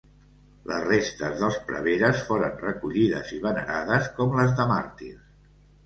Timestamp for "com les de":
4.21-4.71